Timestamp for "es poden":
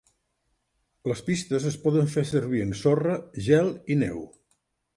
1.73-2.09